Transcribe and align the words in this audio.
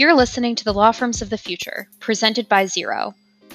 You're 0.00 0.14
listening 0.14 0.54
to 0.54 0.64
the 0.64 0.72
Law 0.72 0.92
Firms 0.92 1.20
of 1.20 1.28
the 1.28 1.36
Future, 1.36 1.86
presented 2.00 2.48
by 2.48 2.64
Zero. 2.64 3.14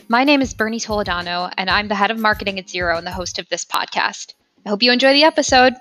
My 0.10 0.24
name 0.24 0.44
is 0.44 0.54
Bernie 0.54 0.80
Toledano, 0.80 1.52
and 1.58 1.72
I'm 1.72 1.88
the 1.88 1.96
head 1.96 2.12
of 2.12 2.20
marketing 2.20 2.60
at 2.60 2.70
Zero 2.70 3.00
and 3.00 3.08
the 3.08 3.12
host 3.12 3.40
of 3.40 3.50
this 3.50 3.66
podcast. 3.66 4.36
I 4.64 4.70
hope 4.70 4.84
you 4.84 4.92
enjoy 4.92 5.14
the 5.14 5.24
episode. 5.24 5.74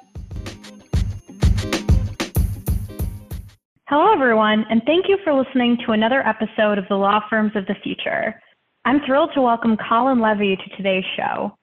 Hello, 3.88 4.11
everyone, 4.11 4.65
and 4.71 4.81
thank 4.87 5.04
you 5.06 5.19
for 5.22 5.35
listening 5.35 5.77
to 5.85 5.92
another 5.92 6.27
episode 6.27 6.78
of 6.78 6.88
the 6.88 6.96
Law 6.96 7.21
Firms 7.28 7.53
of 7.54 7.67
the 7.67 7.76
Future. 7.83 8.40
I'm 8.87 9.03
thrilled 9.04 9.33
to 9.35 9.42
welcome 9.42 9.76
Colin 9.87 10.19
Levy 10.19 10.56
to 10.56 10.76
today's 10.78 11.04
show. 11.15 11.54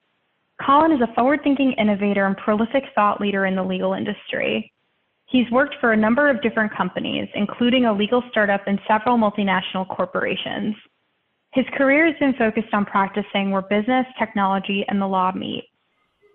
Colin 0.64 0.92
is 0.92 1.00
a 1.00 1.12
forward 1.14 1.40
thinking 1.42 1.72
innovator 1.72 2.24
and 2.24 2.36
prolific 2.36 2.84
thought 2.94 3.20
leader 3.20 3.46
in 3.46 3.56
the 3.56 3.64
legal 3.64 3.94
industry. 3.94 4.72
He's 5.32 5.50
worked 5.50 5.76
for 5.80 5.92
a 5.92 5.96
number 5.96 6.28
of 6.28 6.42
different 6.42 6.76
companies, 6.76 7.26
including 7.34 7.86
a 7.86 7.92
legal 7.92 8.22
startup 8.30 8.60
and 8.66 8.78
several 8.86 9.16
multinational 9.16 9.88
corporations. 9.88 10.76
His 11.54 11.64
career 11.74 12.06
has 12.06 12.14
been 12.20 12.34
focused 12.34 12.74
on 12.74 12.84
practicing 12.84 13.50
where 13.50 13.62
business, 13.62 14.04
technology, 14.18 14.84
and 14.88 15.00
the 15.00 15.06
law 15.06 15.32
meet. 15.32 15.64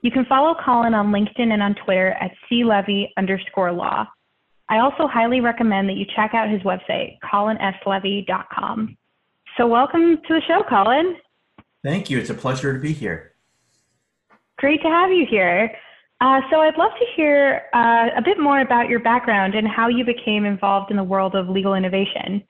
You 0.01 0.09
can 0.09 0.25
follow 0.25 0.55
Colin 0.65 0.95
on 0.95 1.11
LinkedIn 1.11 1.53
and 1.53 1.61
on 1.61 1.75
Twitter 1.85 2.13
at 2.13 2.31
clevy 2.51 3.09
underscore 3.17 3.71
law. 3.71 4.07
I 4.67 4.79
also 4.79 5.07
highly 5.07 5.41
recommend 5.41 5.87
that 5.89 5.95
you 5.95 6.05
check 6.15 6.33
out 6.33 6.49
his 6.49 6.61
website, 6.63 7.19
colinslevy.com. 7.23 8.97
So 9.57 9.67
welcome 9.67 10.17
to 10.27 10.33
the 10.33 10.41
show, 10.47 10.63
Colin. 10.67 11.17
Thank 11.83 12.09
you. 12.09 12.17
It's 12.17 12.31
a 12.31 12.35
pleasure 12.35 12.73
to 12.73 12.79
be 12.79 12.93
here. 12.93 13.33
Great 14.57 14.81
to 14.81 14.87
have 14.87 15.11
you 15.11 15.27
here. 15.29 15.71
Uh, 16.19 16.41
so 16.49 16.61
I'd 16.61 16.77
love 16.77 16.93
to 16.99 17.05
hear 17.15 17.63
uh, 17.73 18.09
a 18.15 18.21
bit 18.21 18.39
more 18.39 18.61
about 18.61 18.89
your 18.89 18.99
background 18.99 19.53
and 19.53 19.67
how 19.67 19.87
you 19.87 20.03
became 20.03 20.45
involved 20.45 20.89
in 20.89 20.97
the 20.97 21.03
world 21.03 21.35
of 21.35 21.47
legal 21.47 21.75
innovation. 21.75 22.43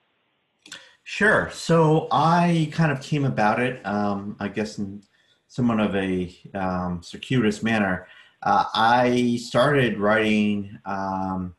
Sure. 1.04 1.50
So 1.52 2.08
I 2.10 2.70
kind 2.72 2.92
of 2.92 3.02
came 3.02 3.24
about 3.24 3.60
it, 3.60 3.84
um, 3.86 4.36
I 4.40 4.48
guess, 4.48 4.78
in 4.78 5.02
somewhat 5.48 5.80
of 5.80 5.96
a 5.96 6.34
um, 6.54 7.02
circuitous 7.02 7.62
manner. 7.62 8.06
Uh, 8.42 8.64
I 8.74 9.38
started 9.42 9.98
writing 9.98 10.78
um, 10.84 11.54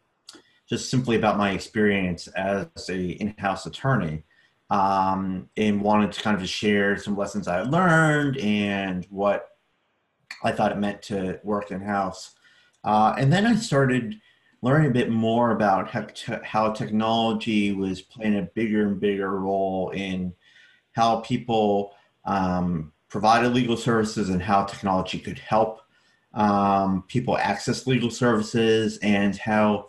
just 0.67 0.89
simply 0.89 1.15
about 1.15 1.37
my 1.37 1.51
experience 1.51 2.27
as 2.27 2.67
a 2.89 3.09
in-house 3.09 3.65
attorney 3.65 4.23
um, 4.69 5.49
and 5.57 5.81
wanted 5.81 6.11
to 6.11 6.21
kind 6.21 6.35
of 6.35 6.41
just 6.41 6.53
share 6.53 6.95
some 6.97 7.17
lessons 7.17 7.47
I 7.47 7.61
learned 7.63 8.37
and 8.37 9.05
what 9.09 9.48
I 10.43 10.51
thought 10.51 10.71
it 10.71 10.77
meant 10.77 11.01
to 11.03 11.39
work 11.43 11.71
in 11.71 11.81
house. 11.81 12.35
Uh, 12.83 13.13
and 13.17 13.31
then 13.31 13.45
I 13.45 13.55
started 13.55 14.15
learning 14.61 14.89
a 14.89 14.93
bit 14.93 15.09
more 15.09 15.51
about 15.51 15.89
how, 15.89 16.01
te- 16.01 16.43
how 16.43 16.71
technology 16.71 17.71
was 17.71 18.01
playing 18.01 18.37
a 18.37 18.43
bigger 18.43 18.87
and 18.87 18.99
bigger 18.99 19.39
role 19.39 19.89
in 19.91 20.33
how 20.93 21.21
people 21.21 21.93
um, 22.25 22.91
provided 23.09 23.53
legal 23.53 23.77
services 23.77 24.29
and 24.29 24.41
how 24.41 24.63
technology 24.63 25.19
could 25.19 25.39
help 25.39 25.81
um, 26.33 27.03
people 27.07 27.37
access 27.37 27.87
legal 27.87 28.11
services 28.11 28.97
and 29.01 29.35
how 29.35 29.87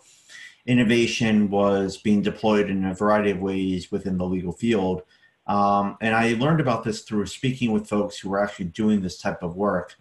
innovation 0.65 1.49
was 1.49 1.97
being 1.97 2.21
deployed 2.21 2.69
in 2.69 2.85
a 2.85 2.93
variety 2.93 3.31
of 3.31 3.39
ways 3.39 3.91
within 3.91 4.17
the 4.17 4.25
legal 4.25 4.51
field. 4.51 5.03
Um, 5.47 5.97
and 6.01 6.15
I 6.15 6.33
learned 6.33 6.61
about 6.61 6.83
this 6.83 7.01
through 7.01 7.25
speaking 7.25 7.71
with 7.71 7.89
folks 7.89 8.17
who 8.17 8.29
were 8.29 8.43
actually 8.43 8.65
doing 8.65 9.01
this 9.01 9.17
type 9.17 9.43
of 9.43 9.55
work. 9.55 9.95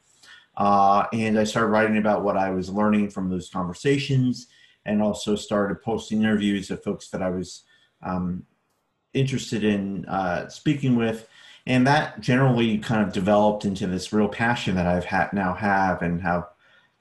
Uh, 0.57 1.07
and 1.13 1.39
I 1.39 1.45
started 1.45 1.69
writing 1.69 1.97
about 1.97 2.23
what 2.23 2.37
I 2.37 2.51
was 2.51 2.71
learning 2.71 3.11
from 3.11 3.31
those 3.31 3.49
conversations 3.49 4.49
and 4.85 5.03
also 5.03 5.37
started 5.37 5.83
posting 5.83 6.23
interviews 6.23 6.71
of 6.71 6.83
folks 6.83 7.09
that 7.11 7.23
I 7.23 7.31
was 7.31 7.65
um, 8.03 8.45
interested 9.15 9.65
in 9.65 10.05
uh, 10.07 10.49
speaking 10.49 10.97
with. 10.97 11.29
And 11.67 11.87
that 11.87 12.21
generally 12.21 12.79
kind 12.79 13.07
of 13.07 13.13
developed 13.13 13.65
into 13.65 13.87
this 13.87 14.13
real 14.13 14.29
passion 14.29 14.75
that 14.77 14.87
I've 14.87 15.05
had 15.05 15.33
now 15.33 15.55
have 15.55 16.03
and 16.03 16.21
have 16.23 16.49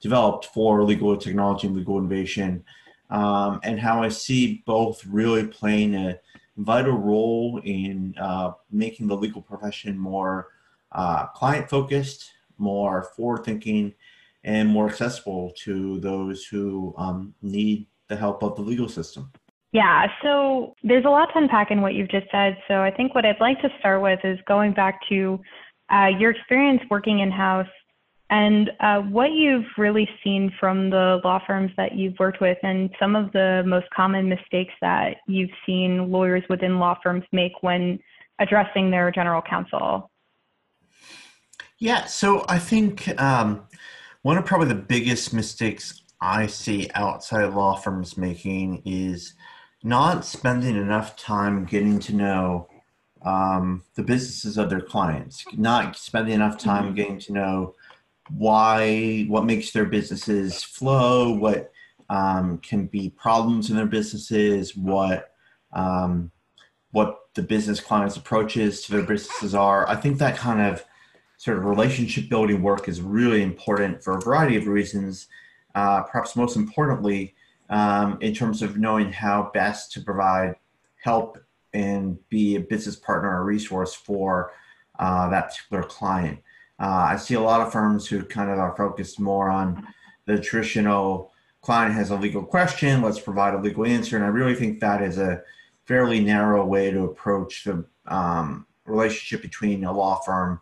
developed 0.02 0.46
for 0.48 0.84
legal 0.84 1.16
technology 1.18 1.68
and 1.68 1.76
legal 1.76 1.98
innovation, 1.98 2.64
um, 3.10 3.60
and 3.64 3.80
how 3.80 4.04
I 4.04 4.10
see 4.10 4.64
both 4.66 5.06
really 5.06 5.46
playing 5.48 5.96
a 5.96 6.20
vital 6.58 6.98
role 6.98 7.62
in 7.64 8.16
uh, 8.20 8.52
making 8.72 9.08
the 9.08 9.18
legal 9.18 9.42
profession 9.42 9.98
more 9.98 10.50
uh, 10.92 11.28
client 11.28 11.70
focused 11.70 12.31
more 12.59 13.03
forward 13.16 13.44
thinking, 13.46 13.94
and 14.44 14.70
more 14.70 14.88
accessible 14.88 15.52
to 15.64 16.00
those 16.00 16.46
who 16.46 16.94
um, 16.97 17.34
need 17.42 17.88
the 18.08 18.16
help 18.16 18.44
of 18.44 18.56
the 18.56 18.62
legal 18.62 18.90
system. 18.90 19.31
Yeah, 19.72 20.08
so 20.24 20.75
there's 20.84 21.06
a 21.06 21.09
lot 21.09 21.28
to 21.34 21.38
unpack 21.38 21.69
in 21.69 21.81
what 21.81 21.94
you've 21.94 22.09
just 22.09 22.28
said. 22.31 22.58
So 22.68 22.81
I 22.81 22.90
think 22.90 23.14
what 23.14 23.25
I'd 23.25 23.40
like 23.40 23.62
to 23.62 23.69
start 23.80 24.02
with 24.02 24.19
is 24.24 24.40
going 24.48 24.74
back 24.74 25.00
to 25.09 25.40
uh, 25.92 26.08
your 26.18 26.31
experience 26.31 26.81
working 26.90 27.19
in 27.19 27.31
house 27.31 27.68
and 28.31 28.69
uh, 28.80 29.00
what 29.00 29.31
you've 29.31 29.66
really 29.78 30.08
seen 30.24 30.52
from 30.59 30.90
the 30.90 31.19
law 31.24 31.40
firms 31.46 31.72
that 31.78 31.96
you've 31.96 32.18
worked 32.19 32.42
with 32.42 32.58
and 32.64 32.90
some 33.00 33.16
of 33.16 33.31
the 33.31 33.64
most 33.66 33.88
common 33.96 34.30
mistakes 34.30 34.74
that 34.81 35.18
you've 35.28 35.50
seen 35.66 36.12
lawyers 36.12 36.44
within 36.50 36.80
law 36.80 36.98
firms 37.02 37.24
make 37.31 37.53
when 37.62 38.00
addressing 38.40 38.92
their 38.92 39.12
general 39.12 39.42
counsel. 39.42 40.12
Yeah, 41.80 42.06
so 42.06 42.44
I 42.50 42.60
think 42.60 43.08
um, 43.22 43.64
one 44.22 44.38
of 44.38 44.46
probably 44.46 44.68
the 44.68 44.76
biggest 44.76 45.34
mistakes 45.34 46.02
I 46.20 46.48
see 46.48 46.90
outside 46.94 47.54
law 47.54 47.76
firms 47.76 48.18
making 48.18 48.82
is 48.86 49.34
not 49.82 50.26
spending 50.26 50.76
enough 50.76 51.16
time 51.16 51.64
getting 51.64 52.00
to 52.00 52.14
know 52.14 52.68
um, 53.22 53.86
the 53.96 54.04
businesses 54.04 54.58
of 54.58 54.70
their 54.70 54.82
clients, 54.82 55.46
not 55.54 55.96
spending 55.96 56.34
enough 56.34 56.58
time 56.58 56.86
mm-hmm. 56.86 56.96
getting 56.96 57.20
to 57.20 57.34
know 57.34 57.76
why, 58.30 59.26
what 59.30 59.46
makes 59.46 59.72
their 59.72 59.86
businesses 59.86 60.62
flow, 60.62 61.32
what 61.32 61.72
um, 62.10 62.58
can 62.58 62.88
be 62.88 63.10
problems 63.10 63.70
in 63.70 63.78
their 63.78 63.86
businesses, 63.86 64.76
what 64.76 65.32
um, 65.72 66.32
what 66.92 67.20
the 67.36 67.42
business 67.42 67.80
clients' 67.80 68.18
approaches 68.18 68.82
to 68.82 68.92
their 68.92 69.04
businesses 69.04 69.56
are. 69.56 69.88
I 69.88 69.96
think 69.96 70.18
that 70.18 70.36
kind 70.36 70.62
of 70.62 70.84
sort 71.40 71.58
of 71.58 71.64
relationship 71.64 72.28
building 72.28 72.62
work 72.62 72.90
is 72.90 73.02
really 73.02 73.42
important 73.42 74.04
for 74.04 74.18
a 74.18 74.22
variety 74.22 74.58
of 74.58 74.68
reasons. 74.68 75.28
Uh, 75.74 76.04
perhaps 76.04 76.36
most 76.36 76.58
importantly, 76.58 77.34
um, 77.70 78.18
in 78.20 78.34
terms 78.34 78.62
of 78.62 78.78
knowing 78.78 79.10
how 79.10 79.50
best 79.54 79.94
to 79.94 80.02
provide 80.02 80.56
help 81.02 81.38
and 81.74 82.18
be 82.28 82.58
a 82.58 82.60
business 82.60 82.98
partner 82.98 83.40
or 83.40 83.46
resource 83.46 83.94
for 83.94 84.52
uh, 85.00 85.30
that 85.30 85.48
particular 85.48 85.84
client. 85.84 86.40
Uh, 86.78 87.08
I 87.12 87.16
see 87.16 87.36
a 87.36 87.42
lot 87.42 87.62
of 87.62 87.72
firms 87.72 88.06
who 88.06 88.22
kind 88.24 88.50
of 88.52 88.60
are 88.60 88.76
focused 88.76 89.18
more 89.18 89.50
on 89.50 89.88
the 90.26 90.42
traditional 90.42 91.32
client 91.62 91.94
has 91.94 92.10
a 92.10 92.18
legal 92.18 92.44
question, 92.44 93.02
let's 93.02 93.20
provide 93.20 93.54
a 93.54 93.62
legal 93.62 93.86
answer. 93.86 94.18
And 94.18 94.26
I 94.26 94.30
really 94.30 94.56
think 94.56 94.82
that 94.82 95.02
is 95.02 95.18
a 95.18 95.42
fairly 95.86 96.20
narrow 96.20 96.66
way 96.66 96.92
to 96.92 97.06
approach 97.06 97.64
the 97.64 97.86
um, 98.08 98.66
relationship 98.86 99.42
between 99.42 99.86
a 99.86 99.94
law 99.94 100.20
firm 100.26 100.60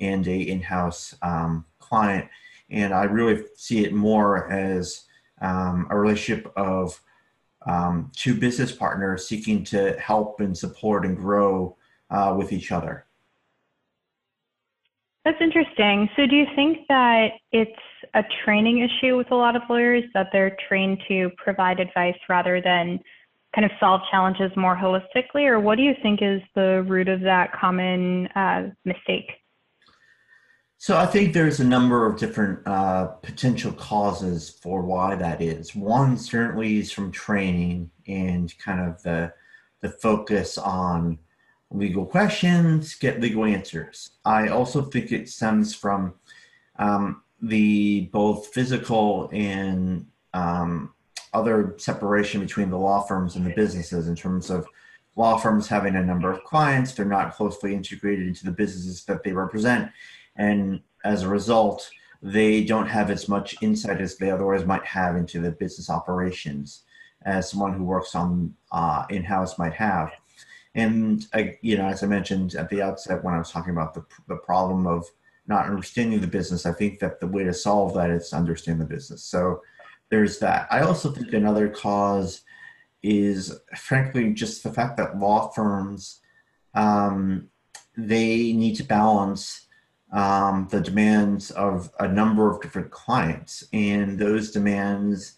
and 0.00 0.26
a 0.26 0.40
in-house 0.40 1.14
um, 1.22 1.64
client. 1.78 2.28
And 2.70 2.92
I 2.92 3.04
really 3.04 3.44
see 3.56 3.84
it 3.84 3.92
more 3.92 4.50
as 4.50 5.04
um, 5.40 5.86
a 5.90 5.98
relationship 5.98 6.52
of 6.56 7.00
um, 7.66 8.10
two 8.14 8.34
business 8.34 8.72
partners 8.72 9.26
seeking 9.26 9.64
to 9.64 9.98
help 9.98 10.40
and 10.40 10.56
support 10.56 11.04
and 11.04 11.16
grow 11.16 11.76
uh, 12.10 12.34
with 12.36 12.52
each 12.52 12.72
other. 12.72 13.04
That's 15.24 15.40
interesting. 15.40 16.08
So, 16.16 16.26
do 16.26 16.36
you 16.36 16.46
think 16.54 16.86
that 16.88 17.32
it's 17.52 17.70
a 18.14 18.22
training 18.44 18.78
issue 18.78 19.16
with 19.16 19.30
a 19.30 19.34
lot 19.34 19.56
of 19.56 19.62
lawyers 19.68 20.04
that 20.14 20.28
they're 20.32 20.56
trained 20.68 21.02
to 21.08 21.30
provide 21.36 21.80
advice 21.80 22.16
rather 22.28 22.62
than 22.62 22.98
kind 23.54 23.64
of 23.64 23.70
solve 23.78 24.00
challenges 24.10 24.50
more 24.56 24.76
holistically? 24.76 25.46
Or 25.46 25.60
what 25.60 25.76
do 25.76 25.82
you 25.82 25.94
think 26.02 26.20
is 26.22 26.40
the 26.54 26.82
root 26.88 27.08
of 27.08 27.20
that 27.20 27.52
common 27.52 28.28
uh, 28.28 28.70
mistake? 28.84 29.32
So 30.80 30.96
I 30.96 31.06
think 31.06 31.34
there's 31.34 31.58
a 31.58 31.64
number 31.64 32.06
of 32.06 32.16
different 32.16 32.64
uh, 32.64 33.06
potential 33.06 33.72
causes 33.72 34.48
for 34.48 34.80
why 34.82 35.16
that 35.16 35.42
is. 35.42 35.74
One 35.74 36.16
certainly 36.16 36.78
is 36.78 36.92
from 36.92 37.10
training 37.10 37.90
and 38.06 38.56
kind 38.58 38.88
of 38.88 39.02
the 39.02 39.32
the 39.80 39.90
focus 39.90 40.56
on 40.56 41.18
legal 41.70 42.06
questions, 42.06 42.94
get 42.94 43.20
legal 43.20 43.44
answers. 43.44 44.10
I 44.24 44.48
also 44.48 44.82
think 44.82 45.12
it 45.12 45.28
stems 45.28 45.74
from 45.74 46.14
um, 46.78 47.22
the 47.42 48.08
both 48.12 48.48
physical 48.48 49.30
and 49.32 50.06
um, 50.32 50.94
other 51.32 51.74
separation 51.78 52.40
between 52.40 52.70
the 52.70 52.78
law 52.78 53.02
firms 53.02 53.34
and 53.36 53.44
the 53.44 53.54
businesses 53.54 54.08
in 54.08 54.16
terms 54.16 54.48
of 54.48 54.66
law 55.16 55.36
firms 55.36 55.66
having 55.66 55.96
a 55.96 56.04
number 56.04 56.30
of 56.30 56.44
clients, 56.44 56.92
they're 56.92 57.04
not 57.04 57.34
closely 57.34 57.74
integrated 57.74 58.28
into 58.28 58.44
the 58.44 58.52
businesses 58.52 59.04
that 59.04 59.24
they 59.24 59.32
represent 59.32 59.90
and 60.38 60.80
as 61.04 61.22
a 61.22 61.28
result, 61.28 61.90
they 62.22 62.64
don't 62.64 62.88
have 62.88 63.10
as 63.10 63.28
much 63.28 63.56
insight 63.62 64.00
as 64.00 64.16
they 64.16 64.30
otherwise 64.30 64.64
might 64.64 64.84
have 64.84 65.16
into 65.16 65.40
the 65.40 65.50
business 65.52 65.90
operations 65.90 66.84
as 67.22 67.50
someone 67.50 67.74
who 67.74 67.84
works 67.84 68.14
on 68.14 68.54
uh, 68.72 69.04
in-house 69.10 69.58
might 69.58 69.74
have. 69.74 70.10
And 70.74 71.26
I, 71.34 71.58
you 71.60 71.76
know, 71.76 71.86
as 71.86 72.02
I 72.02 72.06
mentioned 72.06 72.54
at 72.54 72.68
the 72.70 72.82
outset 72.82 73.22
when 73.22 73.34
I 73.34 73.38
was 73.38 73.50
talking 73.50 73.72
about 73.72 73.94
the 73.94 74.04
the 74.28 74.36
problem 74.36 74.86
of 74.86 75.06
not 75.46 75.66
understanding 75.66 76.20
the 76.20 76.26
business, 76.26 76.66
I 76.66 76.72
think 76.72 76.98
that 77.00 77.20
the 77.20 77.26
way 77.26 77.42
to 77.44 77.54
solve 77.54 77.94
that 77.94 78.10
is 78.10 78.30
to 78.30 78.36
understand 78.36 78.80
the 78.80 78.84
business. 78.84 79.22
So 79.22 79.62
there's 80.10 80.38
that. 80.38 80.68
I 80.70 80.80
also 80.80 81.10
think 81.10 81.32
another 81.32 81.68
cause 81.68 82.42
is, 83.02 83.58
frankly, 83.76 84.32
just 84.32 84.62
the 84.62 84.72
fact 84.72 84.96
that 84.98 85.18
law 85.18 85.48
firms 85.48 86.20
um, 86.74 87.48
they 87.96 88.52
need 88.52 88.76
to 88.76 88.84
balance 88.84 89.66
um, 90.12 90.68
the 90.70 90.80
demands 90.80 91.50
of 91.50 91.90
a 92.00 92.08
number 92.08 92.50
of 92.50 92.60
different 92.62 92.90
clients, 92.90 93.64
and 93.72 94.18
those 94.18 94.50
demands 94.50 95.34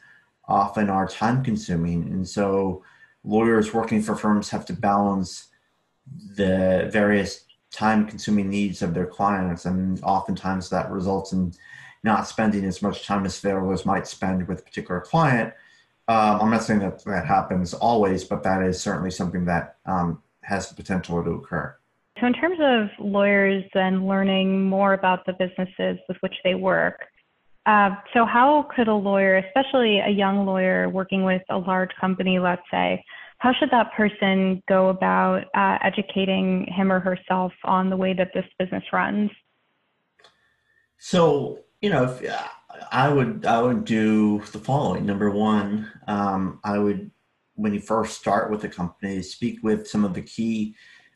often 0.46 0.88
are 0.88 1.06
time 1.08 1.42
consuming. 1.42 2.04
And 2.04 2.28
so, 2.28 2.84
lawyers 3.24 3.74
working 3.74 4.02
for 4.02 4.14
firms 4.14 4.48
have 4.50 4.64
to 4.66 4.72
balance 4.72 5.48
the 6.36 6.88
various 6.92 7.44
time 7.70 8.06
consuming 8.06 8.48
needs 8.48 8.82
of 8.82 8.94
their 8.94 9.06
clients, 9.06 9.64
and 9.64 10.00
oftentimes 10.02 10.68
that 10.70 10.90
results 10.90 11.32
in 11.32 11.52
not 12.02 12.26
spending 12.26 12.64
as 12.64 12.80
much 12.80 13.06
time 13.06 13.26
as 13.26 13.44
lawyers 13.44 13.84
might 13.84 14.06
spend 14.06 14.46
with 14.48 14.60
a 14.60 14.62
particular 14.62 15.00
client. 15.00 15.52
Um, 16.08 16.40
I'm 16.40 16.50
not 16.50 16.62
saying 16.62 16.80
that 16.80 17.04
that 17.04 17.26
happens 17.26 17.74
always, 17.74 18.24
but 18.24 18.42
that 18.42 18.62
is 18.62 18.80
certainly 18.80 19.10
something 19.10 19.44
that 19.44 19.76
um, 19.86 20.22
has 20.42 20.68
the 20.68 20.74
potential 20.74 21.22
to 21.22 21.30
occur. 21.30 21.76
So, 22.20 22.26
in 22.26 22.34
terms 22.34 22.58
of 22.60 23.04
lawyers 23.04 23.64
and 23.74 24.06
learning 24.06 24.64
more 24.64 24.92
about 24.92 25.24
the 25.24 25.32
businesses 25.32 25.98
with 26.06 26.18
which 26.20 26.34
they 26.44 26.54
work, 26.54 27.00
uh, 27.66 27.90
so 28.12 28.26
how 28.26 28.68
could 28.74 28.88
a 28.88 28.94
lawyer, 28.94 29.36
especially 29.36 30.00
a 30.00 30.08
young 30.08 30.44
lawyer 30.44 30.88
working 30.88 31.24
with 31.24 31.42
a 31.50 31.56
large 31.56 31.90
company, 31.98 32.38
let's 32.38 32.62
say, 32.70 33.02
how 33.38 33.54
should 33.58 33.70
that 33.70 33.92
person 33.94 34.62
go 34.68 34.88
about 34.88 35.44
uh, 35.54 35.78
educating 35.82 36.66
him 36.66 36.92
or 36.92 37.00
herself 37.00 37.52
on 37.64 37.88
the 37.88 37.96
way 37.96 38.12
that 38.12 38.32
this 38.34 38.44
business 38.58 38.84
runs? 38.92 39.30
So, 40.98 41.60
you 41.80 41.88
know, 41.88 42.04
if, 42.04 42.30
uh, 42.30 42.42
I 42.92 43.08
would 43.08 43.46
I 43.46 43.62
would 43.62 43.84
do 43.84 44.42
the 44.52 44.58
following. 44.58 45.06
Number 45.06 45.30
one, 45.30 45.90
um, 46.06 46.60
I 46.64 46.78
would 46.78 47.10
when 47.54 47.72
you 47.72 47.80
first 47.80 48.18
start 48.18 48.50
with 48.50 48.64
a 48.64 48.68
company, 48.68 49.22
speak 49.22 49.62
with 49.62 49.88
some 49.88 50.04
of 50.04 50.12
the 50.12 50.22
key 50.22 50.74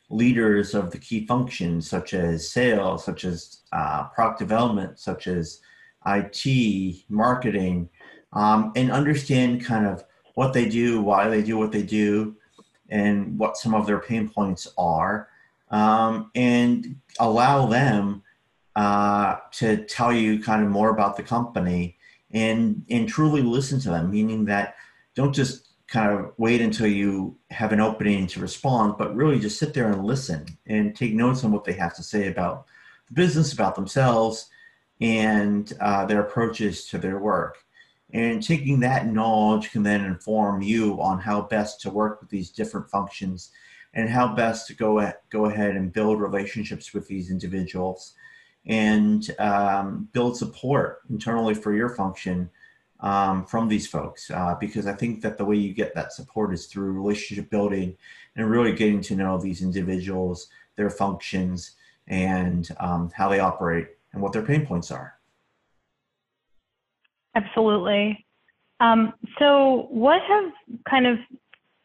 leaders 0.09 0.73
of 0.73 0.91
the 0.91 0.97
key 0.97 1.25
functions, 1.25 1.89
such 1.89 2.13
as 2.13 2.49
sales, 2.49 3.03
such 3.03 3.25
as 3.25 3.61
uh, 3.71 4.07
product 4.09 4.39
development, 4.39 4.99
such 4.99 5.27
as 5.27 5.61
IT, 6.05 7.05
marketing, 7.09 7.89
um, 8.33 8.71
and 8.75 8.91
understand 8.91 9.65
kind 9.65 9.87
of 9.87 10.03
what 10.35 10.53
they 10.53 10.67
do, 10.67 11.01
why 11.01 11.27
they 11.27 11.41
do 11.41 11.57
what 11.57 11.71
they 11.71 11.81
do, 11.81 12.35
and 12.89 13.37
what 13.39 13.57
some 13.57 13.73
of 13.73 13.87
their 13.87 13.99
pain 13.99 14.29
points 14.29 14.67
are, 14.77 15.29
um, 15.71 16.29
and 16.35 16.95
allow 17.19 17.65
them 17.65 18.21
uh, 18.75 19.37
to 19.51 19.77
tell 19.85 20.13
you 20.13 20.41
kind 20.41 20.63
of 20.63 20.69
more 20.69 20.89
about 20.89 21.15
the 21.17 21.23
company 21.23 21.97
and 22.31 22.83
and 22.89 23.07
truly 23.07 23.41
listen 23.41 23.79
to 23.79 23.89
them. 23.89 24.11
Meaning 24.11 24.45
that 24.45 24.75
don't 25.15 25.33
just 25.33 25.69
kind 25.87 26.11
of 26.11 26.33
wait 26.37 26.61
until 26.61 26.87
you 26.87 27.37
have 27.51 27.71
an 27.71 27.79
opening 27.79 28.27
to 28.27 28.39
respond, 28.39 28.95
but 28.97 29.15
really 29.15 29.39
just 29.39 29.59
sit 29.59 29.73
there 29.73 29.91
and 29.91 30.03
listen 30.03 30.45
and 30.65 30.95
take 30.95 31.13
notes 31.13 31.43
on 31.43 31.51
what 31.51 31.63
they 31.63 31.73
have 31.73 31.95
to 31.95 32.03
say 32.03 32.27
about 32.27 32.65
the 33.07 33.13
business, 33.13 33.53
about 33.53 33.75
themselves, 33.75 34.49
and 34.99 35.73
uh, 35.79 36.05
their 36.05 36.21
approaches 36.21 36.87
to 36.87 36.97
their 36.97 37.19
work. 37.19 37.57
And 38.13 38.41
taking 38.41 38.79
that 38.79 39.07
knowledge 39.07 39.71
can 39.71 39.83
then 39.83 40.03
inform 40.05 40.61
you 40.61 41.01
on 41.01 41.19
how 41.19 41.41
best 41.41 41.81
to 41.81 41.89
work 41.89 42.21
with 42.21 42.29
these 42.29 42.49
different 42.49 42.89
functions 42.89 43.51
and 43.93 44.09
how 44.09 44.33
best 44.33 44.67
to 44.67 44.73
go, 44.73 45.11
go 45.29 45.45
ahead 45.45 45.75
and 45.75 45.93
build 45.93 46.19
relationships 46.19 46.93
with 46.93 47.07
these 47.07 47.29
individuals 47.29 48.13
and 48.65 49.35
um, 49.39 50.09
build 50.13 50.37
support 50.37 51.01
internally 51.09 51.53
for 51.53 51.73
your 51.73 51.89
function 51.89 52.49
um, 52.99 53.45
from 53.45 53.67
these 53.67 53.87
folks. 53.87 54.31
Uh, 54.31 54.55
because 54.59 54.87
I 54.87 54.93
think 54.93 55.21
that 55.21 55.37
the 55.37 55.45
way 55.45 55.55
you 55.55 55.73
get 55.73 55.93
that 55.95 56.13
support 56.13 56.53
is 56.53 56.65
through 56.67 56.91
relationship 56.93 57.49
building 57.49 57.95
and 58.35 58.49
really 58.49 58.73
getting 58.73 59.01
to 59.01 59.15
know 59.15 59.37
these 59.37 59.61
individuals, 59.61 60.47
their 60.75 60.89
functions, 60.89 61.71
and 62.07 62.69
um, 62.79 63.11
how 63.15 63.29
they 63.29 63.39
operate 63.39 63.87
and 64.13 64.21
what 64.21 64.33
their 64.33 64.43
pain 64.43 64.65
points 64.65 64.91
are. 64.91 65.15
Absolutely. 67.35 68.25
Um, 68.79 69.13
so, 69.39 69.87
what 69.89 70.21
have 70.27 70.51
kind 70.89 71.07
of 71.07 71.17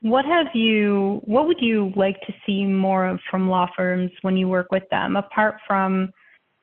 what 0.02 0.24
have 0.24 0.46
you 0.54 1.20
what 1.24 1.46
would 1.46 1.60
you 1.60 1.92
like 1.94 2.20
to 2.22 2.32
see 2.46 2.64
more 2.64 3.06
of 3.06 3.20
from 3.30 3.50
law 3.50 3.68
firms 3.76 4.10
when 4.22 4.36
you 4.36 4.48
work 4.48 4.68
with 4.72 4.84
them 4.90 5.16
apart 5.16 5.56
from 5.66 6.10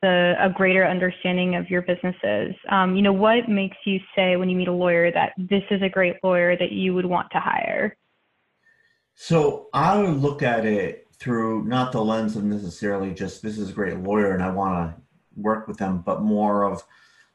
the 0.02 0.36
a 0.40 0.50
greater 0.50 0.86
understanding 0.86 1.56
of 1.56 1.70
your 1.70 1.82
businesses. 1.82 2.56
Um, 2.70 2.96
you 2.96 3.02
know 3.02 3.14
what 3.14 3.50
makes 3.50 3.78
you 3.86 4.00
say 4.16 4.36
when 4.36 4.50
you 4.50 4.56
meet 4.56 4.68
a 4.68 4.74
lawyer 4.74 5.12
that 5.12 5.34
this 5.38 5.64
is 5.72 5.82
a 5.82 5.90
great 5.90 6.16
lawyer 6.24 6.56
that 6.58 6.72
you 6.72 6.94
would 6.94 7.06
want 7.06 7.30
to 7.32 7.40
hire? 7.40 7.98
So 9.16 9.68
i 9.74 10.00
look 10.00 10.44
at 10.44 10.66
it 10.66 11.08
through 11.20 11.64
not 11.64 11.92
the 11.92 12.04
lens 12.04 12.36
of 12.36 12.44
necessarily 12.44 13.12
just 13.12 13.42
this 13.42 13.58
is 13.58 13.72
a 13.72 13.74
great 13.74 13.98
lawyer 13.98 14.36
and 14.36 14.44
i 14.44 14.52
want 14.52 14.96
to 14.96 15.02
work 15.38 15.68
with 15.68 15.78
them, 15.78 16.00
but 16.00 16.22
more 16.22 16.64
of 16.64 16.84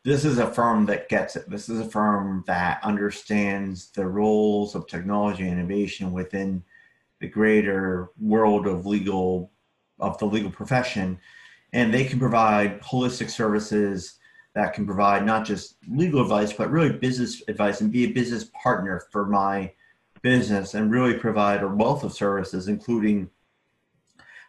this 0.05 0.25
is 0.25 0.39
a 0.39 0.53
firm 0.53 0.87
that 0.87 1.09
gets 1.09 1.37
it. 1.37 1.49
This 1.49 1.69
is 1.69 1.81
a 1.81 1.89
firm 1.89 2.43
that 2.49 2.81
understands 2.83 3.91
the 3.91 4.07
roles 4.07 4.75
of 4.75 4.89
technology 4.89 5.49
innovation 5.49 6.11
within 6.11 6.65
the 7.21 7.29
greater 7.29 8.11
world 8.21 8.67
of 8.67 8.85
legal 8.85 9.53
of 10.01 10.19
the 10.19 10.27
legal 10.27 10.51
profession 10.51 11.21
and 11.73 11.93
they 11.93 12.05
can 12.05 12.19
provide 12.19 12.81
holistic 12.81 13.31
services 13.31 14.19
that 14.55 14.75
can 14.75 14.85
provide 14.85 15.25
not 15.25 15.47
just 15.47 15.77
legal 15.89 16.21
advice 16.21 16.53
but 16.53 16.71
really 16.71 16.93
business 16.93 17.43
advice 17.49 17.81
and 17.81 17.93
be 17.93 18.05
a 18.05 18.13
business 18.13 18.51
partner 18.63 19.03
for 19.11 19.27
my 19.27 19.73
business 20.23 20.75
and 20.75 20.91
really 20.91 21.15
provide 21.15 21.63
a 21.63 21.69
wealth 21.69 22.05
of 22.05 22.13
services 22.13 22.69
including 22.69 23.29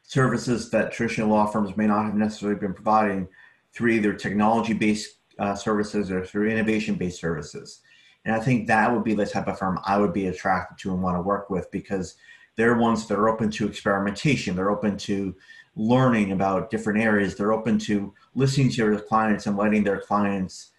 services 0.03 0.69
that 0.69 0.91
traditional 0.91 1.29
law 1.29 1.45
firms 1.45 1.75
may 1.75 1.87
not 1.87 2.05
have 2.05 2.15
necessarily 2.15 2.59
been 2.59 2.73
providing 2.73 3.27
through 3.73 3.91
either 3.91 4.13
technology 4.13 4.73
based 4.73 5.17
uh, 5.39 5.55
services 5.55 6.11
or 6.11 6.23
through 6.25 6.49
innovation 6.49 6.95
based 6.95 7.19
services. 7.19 7.81
And 8.25 8.35
I 8.35 8.39
think 8.39 8.67
that 8.67 8.91
would 8.93 9.03
be 9.03 9.15
the 9.15 9.25
type 9.25 9.47
of 9.47 9.57
firm 9.57 9.79
I 9.85 9.97
would 9.97 10.13
be 10.13 10.27
attracted 10.27 10.77
to 10.79 10.93
and 10.93 11.01
want 11.01 11.17
to 11.17 11.21
work 11.21 11.49
with 11.49 11.69
because 11.71 12.15
they're 12.55 12.77
ones 12.77 13.07
that 13.07 13.17
are 13.17 13.29
open 13.29 13.49
to 13.51 13.67
experimentation. 13.67 14.55
They're 14.55 14.71
open 14.71 14.97
to 14.97 15.35
learning 15.75 16.31
about 16.31 16.69
different 16.69 17.01
areas. 17.01 17.35
They're 17.35 17.53
open 17.53 17.79
to 17.79 18.13
listening 18.35 18.69
to 18.71 18.91
their 18.91 18.99
clients 18.99 19.47
and 19.47 19.57
letting 19.57 19.83
their 19.83 19.99
clients 19.99 20.71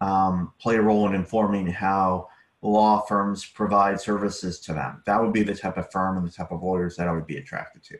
um, 0.00 0.52
play 0.58 0.76
a 0.76 0.82
role 0.82 1.08
in 1.08 1.14
informing 1.14 1.66
how 1.66 2.28
law 2.60 3.00
firms 3.00 3.44
provide 3.44 4.00
services 4.00 4.60
to 4.60 4.72
them. 4.72 5.02
That 5.06 5.20
would 5.20 5.32
be 5.32 5.42
the 5.42 5.54
type 5.54 5.76
of 5.78 5.90
firm 5.90 6.18
and 6.18 6.26
the 6.26 6.30
type 6.30 6.52
of 6.52 6.62
lawyers 6.62 6.96
that 6.96 7.08
I 7.08 7.12
would 7.12 7.26
be 7.26 7.38
attracted 7.38 7.82
to. 7.84 7.98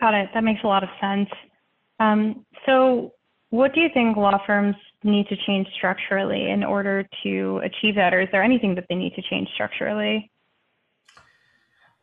Got 0.00 0.14
it. 0.14 0.30
That 0.34 0.42
makes 0.42 0.62
a 0.64 0.66
lot 0.66 0.82
of 0.82 0.88
sense. 1.00 1.28
Um, 2.00 2.44
so, 2.66 3.12
what 3.50 3.72
do 3.72 3.80
you 3.80 3.88
think 3.94 4.16
law 4.16 4.42
firms 4.44 4.74
need 5.04 5.28
to 5.28 5.36
change 5.46 5.68
structurally 5.76 6.50
in 6.50 6.64
order 6.64 7.08
to 7.22 7.60
achieve 7.62 7.94
that, 7.94 8.12
or 8.12 8.20
is 8.20 8.28
there 8.32 8.42
anything 8.42 8.74
that 8.74 8.86
they 8.88 8.96
need 8.96 9.14
to 9.14 9.22
change 9.22 9.48
structurally? 9.54 10.30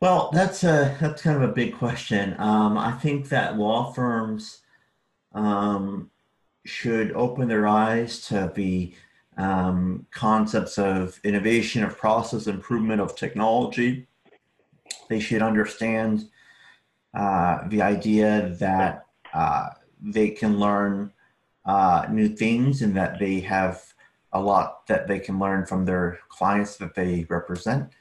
Well, 0.02 0.30
that's 0.32 0.64
a 0.64 0.96
that's 1.00 1.22
kind 1.22 1.36
of 1.40 1.48
a 1.48 1.52
big 1.52 1.76
question. 1.76 2.34
Um, 2.38 2.76
I 2.76 2.90
think 2.90 3.28
that 3.28 3.56
law 3.56 3.92
firms 3.92 4.62
um, 5.32 6.10
should 6.64 7.12
open 7.12 7.46
their 7.46 7.68
eyes 7.68 8.26
to 8.26 8.50
the 8.52 8.94
um, 9.36 10.04
concepts 10.10 10.76
of 10.76 11.20
innovation, 11.22 11.84
of 11.84 11.96
process 11.96 12.48
improvement, 12.48 13.00
of 13.00 13.14
technology. 13.14 14.08
They 15.08 15.20
should 15.20 15.40
understand 15.40 16.28
uh, 17.14 17.68
the 17.68 17.82
idea 17.82 18.56
that 18.58 19.06
uh, 19.32 19.68
they 20.00 20.30
can 20.30 20.58
learn 20.58 21.12
uh, 21.64 22.06
new 22.10 22.28
things 22.28 22.82
and 22.82 22.96
that 22.96 23.20
they 23.20 23.38
have 23.38 23.94
a 24.32 24.40
lot 24.40 24.84
that 24.88 25.06
they 25.06 25.20
can 25.20 25.38
learn 25.38 25.64
from 25.64 25.84
their 25.84 26.18
clients 26.28 26.76
that 26.78 26.96
they 26.96 27.24
represent. 27.30 27.92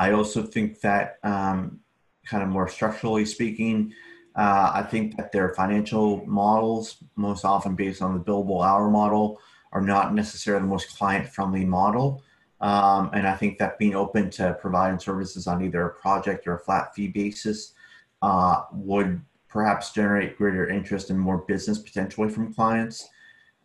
I 0.00 0.12
also 0.12 0.42
think 0.42 0.80
that, 0.80 1.18
um, 1.22 1.80
kind 2.24 2.42
of 2.42 2.48
more 2.48 2.68
structurally 2.68 3.26
speaking, 3.26 3.92
uh, 4.34 4.70
I 4.74 4.82
think 4.82 5.16
that 5.18 5.30
their 5.30 5.52
financial 5.54 6.24
models, 6.24 6.96
most 7.16 7.44
often 7.44 7.74
based 7.74 8.00
on 8.00 8.14
the 8.14 8.24
billable 8.24 8.64
hour 8.64 8.88
model, 8.90 9.38
are 9.72 9.82
not 9.82 10.14
necessarily 10.14 10.62
the 10.62 10.68
most 10.68 10.96
client 10.96 11.28
friendly 11.28 11.66
model. 11.66 12.22
Um, 12.62 13.10
and 13.12 13.26
I 13.26 13.36
think 13.36 13.58
that 13.58 13.78
being 13.78 13.94
open 13.94 14.30
to 14.30 14.56
providing 14.60 14.98
services 14.98 15.46
on 15.46 15.62
either 15.62 15.82
a 15.84 15.94
project 15.94 16.46
or 16.46 16.54
a 16.54 16.58
flat 16.58 16.94
fee 16.94 17.08
basis 17.08 17.74
uh, 18.22 18.62
would 18.72 19.20
perhaps 19.48 19.92
generate 19.92 20.38
greater 20.38 20.66
interest 20.68 21.10
and 21.10 21.20
more 21.20 21.38
business 21.38 21.78
potentially 21.78 22.30
from 22.30 22.54
clients. 22.54 23.06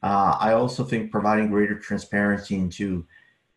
Uh, 0.03 0.35
I 0.37 0.51
also 0.51 0.83
think 0.83 1.11
providing 1.11 1.49
greater 1.49 1.79
transparency 1.79 2.55
into 2.55 3.05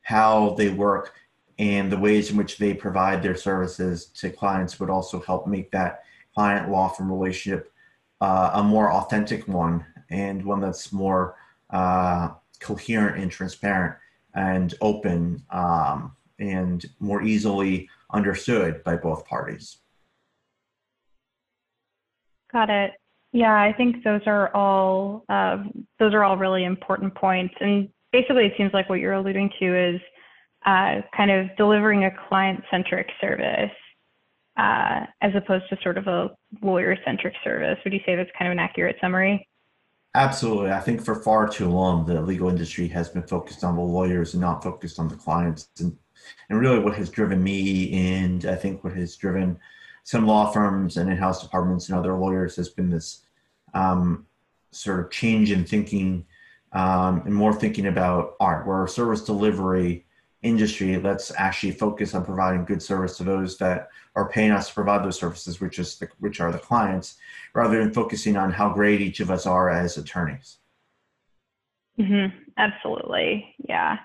how 0.02 0.54
they 0.58 0.70
work 0.70 1.14
and 1.58 1.90
the 1.90 1.98
ways 1.98 2.30
in 2.30 2.36
which 2.36 2.58
they 2.58 2.72
provide 2.72 3.22
their 3.22 3.36
services 3.36 4.06
to 4.06 4.30
clients 4.30 4.78
would 4.78 4.90
also 4.90 5.20
help 5.20 5.46
make 5.46 5.70
that 5.70 6.04
client 6.34 6.70
law 6.70 6.88
firm 6.88 7.10
relationship 7.10 7.72
uh, 8.20 8.50
a 8.54 8.62
more 8.62 8.92
authentic 8.92 9.46
one 9.48 9.84
and 10.10 10.44
one 10.44 10.60
that's 10.60 10.92
more 10.92 11.36
uh, 11.70 12.30
coherent 12.60 13.22
and 13.22 13.30
transparent 13.30 13.96
and 14.34 14.74
open 14.80 15.42
um, 15.50 16.14
and 16.38 16.86
more 17.00 17.22
easily 17.22 17.88
understood 18.12 18.82
by 18.84 18.96
both 18.96 19.26
parties. 19.26 19.78
Got 22.52 22.70
it. 22.70 22.92
Yeah, 23.32 23.60
I 23.60 23.74
think 23.74 24.02
those 24.04 24.22
are 24.26 24.54
all 24.54 25.24
uh, 25.28 25.64
those 25.98 26.14
are 26.14 26.24
all 26.24 26.38
really 26.38 26.64
important 26.64 27.14
points. 27.14 27.54
And 27.60 27.88
basically, 28.10 28.46
it 28.46 28.54
seems 28.56 28.72
like 28.72 28.88
what 28.88 29.00
you're 29.00 29.12
alluding 29.12 29.50
to 29.60 29.94
is 29.94 30.00
uh, 30.66 31.02
kind 31.16 31.30
of 31.30 31.48
delivering 31.56 32.04
a 32.04 32.10
client-centric 32.28 33.08
service 33.20 33.70
uh, 34.56 35.06
as 35.22 35.32
opposed 35.34 35.64
to 35.70 35.78
sort 35.82 35.96
of 35.96 36.06
a 36.08 36.30
lawyer-centric 36.62 37.34
service. 37.44 37.78
Would 37.84 37.92
you 37.92 38.00
say 38.04 38.16
that's 38.16 38.30
kind 38.38 38.48
of 38.48 38.52
an 38.52 38.58
accurate 38.58 38.96
summary? 39.00 39.48
Absolutely. 40.14 40.72
I 40.72 40.80
think 40.80 41.04
for 41.04 41.14
far 41.14 41.48
too 41.48 41.68
long, 41.68 42.04
the 42.04 42.20
legal 42.20 42.48
industry 42.48 42.88
has 42.88 43.08
been 43.08 43.22
focused 43.22 43.62
on 43.62 43.76
the 43.76 43.82
lawyers 43.82 44.34
and 44.34 44.40
not 44.40 44.62
focused 44.62 44.98
on 44.98 45.06
the 45.06 45.14
clients. 45.14 45.68
And, 45.78 45.96
and 46.48 46.58
really, 46.58 46.80
what 46.80 46.96
has 46.96 47.08
driven 47.08 47.42
me 47.42 47.92
and 47.92 48.44
I 48.46 48.56
think 48.56 48.82
what 48.82 48.94
has 48.94 49.16
driven 49.16 49.58
some 50.02 50.26
law 50.26 50.50
firms 50.50 50.96
and 50.96 51.10
in-house 51.10 51.42
departments 51.42 51.88
and 51.88 51.98
other 51.98 52.14
lawyers 52.14 52.56
has 52.56 52.70
been 52.70 52.90
this 52.90 53.22
um, 53.74 54.26
sort 54.72 55.00
of 55.00 55.10
change 55.10 55.52
in 55.52 55.64
thinking 55.64 56.24
um, 56.72 57.22
and 57.24 57.34
more 57.34 57.52
thinking 57.52 57.86
about 57.86 58.34
art, 58.40 58.66
where 58.66 58.86
service 58.86 59.22
delivery 59.22 60.06
industry, 60.42 60.96
let's 60.98 61.32
actually 61.36 61.72
focus 61.72 62.14
on 62.14 62.24
providing 62.24 62.64
good 62.64 62.82
service 62.82 63.16
to 63.16 63.24
those 63.24 63.58
that 63.58 63.88
are 64.14 64.28
paying 64.30 64.50
us 64.50 64.68
to 64.68 64.74
provide 64.74 65.04
those 65.04 65.18
services, 65.18 65.60
which 65.60 65.78
is 65.78 65.96
the, 65.96 66.08
which 66.18 66.40
are 66.40 66.52
the 66.52 66.58
clients, 66.58 67.16
rather 67.54 67.78
than 67.78 67.92
focusing 67.92 68.36
on 68.36 68.52
how 68.52 68.72
great 68.72 69.00
each 69.00 69.20
of 69.20 69.30
us 69.30 69.46
are 69.46 69.70
as 69.70 69.96
attorneys. 69.96 70.58
Mm-hmm. 71.98 72.36
Absolutely, 72.56 73.54
yeah. 73.68 73.98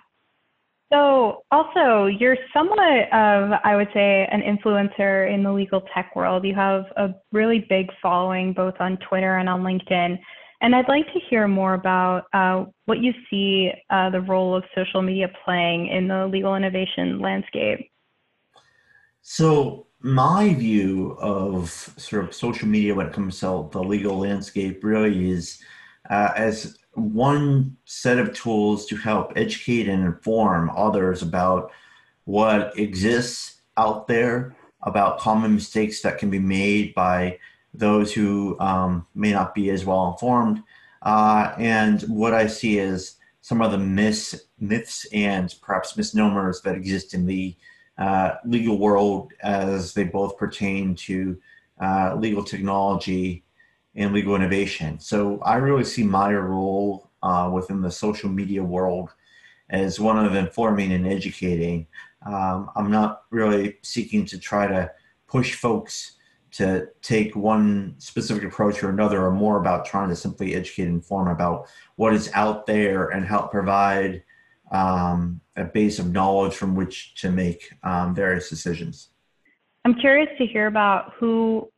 So, 0.92 1.44
also, 1.52 2.06
you're 2.06 2.38
somewhat 2.54 3.12
of, 3.12 3.60
I 3.64 3.76
would 3.76 3.90
say, 3.94 4.28
an 4.32 4.42
influencer 4.42 5.32
in 5.32 5.42
the 5.42 5.52
legal 5.52 5.82
tech 5.94 6.16
world. 6.16 6.46
You 6.46 6.54
have 6.54 6.86
a 6.98 7.16
really 7.32 7.66
big 7.68 7.90
following 8.00 8.54
both 8.54 8.76
on 8.80 8.98
Twitter 8.98 9.38
and 9.38 9.50
on 9.50 9.64
LinkedIn. 9.64 10.20
And 10.64 10.74
I'd 10.74 10.88
like 10.88 11.06
to 11.08 11.20
hear 11.30 11.46
more 11.46 11.74
about 11.74 12.24
uh, 12.32 12.64
what 12.86 13.00
you 13.00 13.14
see 13.30 13.70
uh, 13.90 14.10
the 14.10 14.22
role 14.22 14.56
of 14.56 14.64
social 14.74 15.02
media 15.02 15.30
playing 15.44 15.88
in 15.88 16.08
the 16.08 16.26
legal 16.26 16.56
innovation 16.56 17.20
landscape. 17.20 17.92
So, 19.22 19.88
my 20.00 20.54
view 20.54 21.18
of 21.20 21.70
sort 21.98 22.24
of 22.24 22.34
social 22.34 22.68
media 22.70 22.96
when 22.96 23.08
it 23.08 23.14
comes 23.14 23.42
to 23.42 23.70
the 23.74 23.84
legal 23.84 24.20
landscape 24.20 24.82
really 24.86 25.32
is 25.32 25.62
uh, 26.10 26.32
as 26.36 26.78
one 26.94 27.76
set 27.84 28.18
of 28.18 28.34
tools 28.34 28.86
to 28.86 28.96
help 28.96 29.34
educate 29.36 29.90
and 29.90 30.06
inform 30.06 30.72
others 30.76 31.22
about 31.22 31.72
what 32.24 32.78
exists 32.80 33.62
out 33.76 34.08
there, 34.08 34.56
about 34.84 35.20
common 35.20 35.56
mistakes 35.56 36.02
that 36.02 36.18
can 36.18 36.30
be 36.30 36.40
made 36.40 36.94
by 36.94 37.38
those 37.74 38.14
who 38.14 38.58
um, 38.60 39.06
may 39.16 39.32
not 39.32 39.56
be 39.56 39.70
as 39.70 39.86
well 39.86 40.12
informed. 40.12 40.64
Uh, 41.02 41.54
and 41.58 42.02
what 42.04 42.34
I 42.34 42.48
see 42.48 42.80
is 42.80 43.16
some 43.42 43.62
of 43.62 43.72
the 43.72 43.78
myths, 43.78 44.46
myths 44.60 45.06
and 45.12 45.54
perhaps 45.62 45.98
misnomers 45.98 46.62
that 46.62 46.76
exist 46.76 47.14
in 47.14 47.26
the 47.26 47.56
uh, 47.98 48.36
legal 48.46 48.80
world 48.80 49.34
as 49.42 49.94
they 49.94 50.04
both 50.04 50.38
pertain 50.38 50.96
to 50.96 51.38
uh, 51.82 52.16
legal 52.16 52.44
technology 52.44 53.44
and 53.96 54.14
legal 54.14 54.36
innovation. 54.36 55.00
So 55.00 55.40
I 55.42 55.58
really 55.58 55.84
see 55.84 56.04
my 56.04 56.34
role 56.34 57.10
uh, 57.22 57.50
within 57.54 57.82
the 57.82 57.92
social 57.92 58.30
media 58.30 58.64
world 58.64 59.10
as 59.70 60.00
one 60.00 60.24
of 60.24 60.36
informing 60.36 60.94
and 60.94 61.08
educating. 61.08 61.88
Um, 62.26 62.70
I'm 62.76 62.90
not 62.90 63.24
really 63.30 63.78
seeking 63.82 64.26
to 64.28 64.40
try 64.40 64.68
to 64.68 64.92
push 65.28 65.56
folks 65.56 66.14
to 66.54 66.88
take 67.02 67.36
one 67.36 67.96
specific 67.98 68.44
approach 68.44 68.84
or 68.84 68.90
another, 68.90 69.26
or 69.26 69.32
more 69.32 69.60
about 69.60 69.86
trying 69.86 70.10
to 70.10 70.16
simply 70.16 70.56
educate 70.56 70.84
and 70.84 70.96
inform 70.96 71.28
about 71.28 71.68
what 71.96 72.14
is 72.14 72.30
out 72.34 72.66
there 72.66 73.10
and 73.10 73.26
help 73.26 73.52
provide 73.52 74.24
um, 74.72 75.42
a 75.56 75.64
base 75.64 76.00
of 76.00 76.12
knowledge 76.12 76.54
from 76.54 76.76
which 76.76 77.16
to 77.16 77.32
make 77.32 77.72
um, 77.84 78.14
various 78.14 78.50
decisions. 78.50 79.10
I'm 79.86 79.96
curious 79.96 80.30
to 80.38 80.46
hear 80.46 80.68
about 80.68 81.14
who 81.20 81.70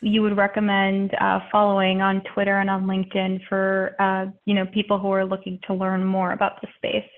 you 0.00 0.22
would 0.22 0.36
recommend 0.36 1.14
uh, 1.20 1.40
following 1.52 2.00
on 2.00 2.22
Twitter 2.34 2.58
and 2.58 2.70
on 2.70 2.86
LinkedIn 2.86 3.46
for 3.48 3.94
uh, 3.98 4.26
you 4.46 4.54
know 4.54 4.66
people 4.66 4.98
who 4.98 5.10
are 5.10 5.24
looking 5.24 5.58
to 5.66 5.74
learn 5.74 6.04
more 6.04 6.32
about 6.32 6.60
the 6.60 6.68
space? 6.76 7.08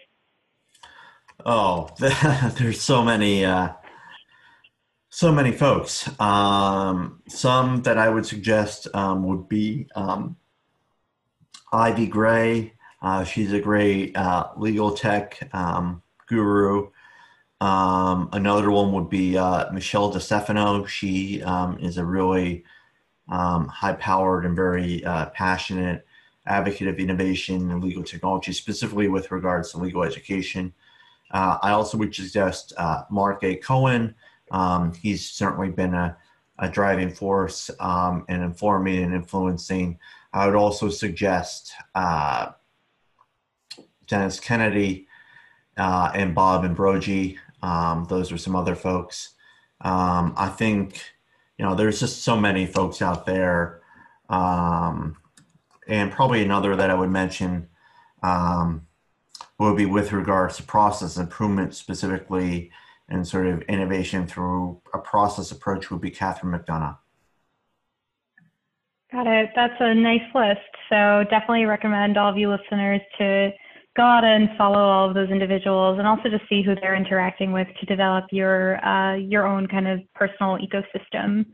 Oh, 1.44 1.90
there's 1.98 2.80
so 2.80 3.04
many, 3.04 3.44
uh, 3.44 3.70
so 5.14 5.30
many 5.30 5.52
folks. 5.52 6.08
Um, 6.18 7.20
some 7.28 7.82
that 7.82 7.98
I 7.98 8.08
would 8.08 8.24
suggest 8.24 8.88
um, 8.94 9.24
would 9.24 9.46
be 9.46 9.86
um, 9.94 10.36
Ivy 11.70 12.06
Grey. 12.06 12.72
Uh, 13.02 13.22
she's 13.22 13.52
a 13.52 13.60
great 13.60 14.16
uh, 14.16 14.48
legal 14.56 14.92
tech 14.94 15.50
um, 15.52 16.02
guru. 16.26 16.88
Um, 17.60 18.30
another 18.32 18.70
one 18.70 18.90
would 18.92 19.10
be 19.10 19.36
uh, 19.36 19.70
Michele 19.70 20.10
DeStefano. 20.10 20.88
She 20.88 21.42
um, 21.42 21.78
is 21.78 21.98
a 21.98 22.04
really 22.06 22.64
um, 23.28 23.68
high-powered 23.68 24.46
and 24.46 24.56
very 24.56 25.04
uh, 25.04 25.26
passionate 25.26 26.06
advocate 26.46 26.88
of 26.88 26.98
innovation 26.98 27.70
and 27.70 27.84
legal 27.84 28.02
technology, 28.02 28.52
specifically 28.54 29.08
with 29.08 29.30
regards 29.30 29.72
to 29.72 29.78
legal 29.78 30.04
education. 30.04 30.72
Uh, 31.30 31.58
I 31.60 31.72
also 31.72 31.98
would 31.98 32.14
suggest 32.14 32.72
uh, 32.78 33.02
Mark 33.10 33.44
A. 33.44 33.56
Cohen. 33.56 34.14
Um, 34.52 34.92
he's 34.94 35.28
certainly 35.28 35.70
been 35.70 35.94
a, 35.94 36.16
a 36.58 36.68
driving 36.68 37.10
force 37.10 37.70
um, 37.80 38.24
in 38.28 38.42
informing 38.42 39.02
and 39.02 39.14
influencing. 39.14 39.98
I 40.32 40.46
would 40.46 40.54
also 40.54 40.88
suggest 40.90 41.72
uh, 41.94 42.52
Dennis 44.06 44.38
Kennedy 44.38 45.08
uh, 45.76 46.12
and 46.14 46.34
Bob 46.34 46.64
Ambrogi. 46.64 47.38
Um, 47.62 48.06
those 48.08 48.30
are 48.30 48.38
some 48.38 48.54
other 48.54 48.74
folks. 48.74 49.30
Um, 49.80 50.34
I 50.36 50.48
think, 50.48 51.00
you 51.58 51.64
know, 51.64 51.74
there's 51.74 51.98
just 51.98 52.22
so 52.22 52.38
many 52.38 52.66
folks 52.66 53.02
out 53.02 53.26
there. 53.26 53.80
Um, 54.28 55.16
and 55.88 56.12
probably 56.12 56.42
another 56.42 56.76
that 56.76 56.90
I 56.90 56.94
would 56.94 57.10
mention 57.10 57.68
um, 58.22 58.86
would 59.58 59.76
be 59.76 59.86
with 59.86 60.12
regards 60.12 60.56
to 60.56 60.62
process 60.62 61.16
improvement 61.16 61.74
specifically 61.74 62.70
and 63.12 63.26
sort 63.26 63.46
of 63.46 63.62
innovation 63.62 64.26
through 64.26 64.80
a 64.94 64.98
process 64.98 65.50
approach 65.50 65.90
would 65.90 66.00
be 66.00 66.10
Catherine 66.10 66.52
MacDonagh. 66.52 66.96
Got 69.12 69.26
it. 69.26 69.50
That's 69.54 69.74
a 69.78 69.94
nice 69.94 70.20
list. 70.34 70.60
So 70.88 71.24
definitely 71.30 71.66
recommend 71.66 72.16
all 72.16 72.30
of 72.30 72.38
you 72.38 72.50
listeners 72.50 73.02
to 73.18 73.50
go 73.96 74.02
out 74.02 74.24
and 74.24 74.48
follow 74.56 74.78
all 74.78 75.08
of 75.08 75.14
those 75.14 75.30
individuals 75.30 75.98
and 75.98 76.06
also 76.06 76.30
to 76.30 76.40
see 76.48 76.62
who 76.62 76.74
they're 76.74 76.94
interacting 76.96 77.52
with 77.52 77.68
to 77.80 77.86
develop 77.86 78.24
your 78.30 78.82
uh, 78.84 79.14
your 79.16 79.46
own 79.46 79.66
kind 79.68 79.86
of 79.86 80.00
personal 80.14 80.58
ecosystem 80.58 81.46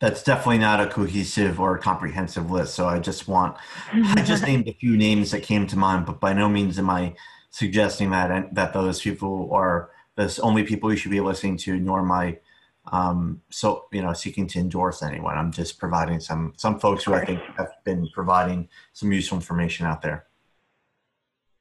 that's 0.00 0.22
definitely 0.22 0.58
not 0.58 0.80
a 0.80 0.86
cohesive 0.86 1.60
or 1.60 1.78
comprehensive 1.78 2.50
list 2.50 2.74
so 2.74 2.88
i 2.88 2.98
just 2.98 3.28
want 3.28 3.56
i 3.92 4.22
just 4.22 4.42
named 4.46 4.66
a 4.66 4.72
few 4.72 4.96
names 4.96 5.30
that 5.30 5.42
came 5.42 5.66
to 5.66 5.76
mind 5.76 6.04
but 6.06 6.18
by 6.18 6.32
no 6.32 6.48
means 6.48 6.78
am 6.78 6.90
i 6.90 7.14
suggesting 7.50 8.10
that 8.10 8.52
that 8.54 8.72
those 8.72 9.00
people 9.00 9.48
are 9.52 9.90
the 10.16 10.40
only 10.42 10.62
people 10.62 10.90
you 10.90 10.96
should 10.96 11.10
be 11.10 11.20
listening 11.20 11.56
to 11.56 11.78
nor 11.78 12.00
am 12.00 12.12
i 12.12 12.38
um, 12.92 13.42
so 13.50 13.84
you 13.92 14.02
know 14.02 14.12
seeking 14.12 14.46
to 14.46 14.58
endorse 14.58 15.02
anyone 15.02 15.36
i'm 15.36 15.52
just 15.52 15.78
providing 15.78 16.20
some 16.20 16.52
some 16.56 16.78
folks 16.78 17.04
who 17.04 17.14
i 17.14 17.24
think 17.24 17.40
have 17.56 17.72
been 17.84 18.08
providing 18.14 18.68
some 18.92 19.12
useful 19.12 19.36
information 19.36 19.86
out 19.86 20.02
there 20.02 20.26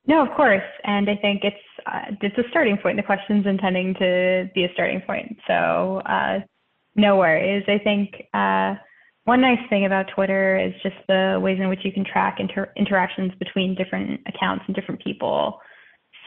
no, 0.10 0.25
of 0.25 0.36
course, 0.36 0.63
and 0.86 1.08
I 1.08 1.15
think 1.18 1.44
it's 1.44 1.56
uh, 1.86 2.15
it's 2.22 2.38
a 2.38 2.50
starting 2.50 2.77
point. 2.77 2.98
The 2.98 3.03
question's 3.03 3.46
intending 3.46 3.94
to 4.00 4.50
be 4.56 4.63
a 4.63 4.74
starting 4.74 5.01
point, 5.01 5.38
so 5.46 6.01
uh, 6.03 6.39
no 6.96 7.18
worries. 7.18 7.63
I 7.68 7.77
think 7.77 8.15
uh, 8.34 8.74
one 9.25 9.41
nice 9.41 9.60
thing 9.70 9.86
about 9.86 10.08
Twitter 10.15 10.58
is 10.58 10.74
just 10.82 10.96
the 11.08 11.38
ways 11.39 11.60
in 11.60 11.70
which 11.70 11.86
you 11.86 11.91
can 11.91 12.03
track 12.03 12.38
inter- 12.39 12.72
interactions 12.75 13.32
between 13.38 13.75
different 13.75 14.22
accounts 14.25 14.63
and 14.65 14.75
different 14.75 15.00
people. 15.03 15.60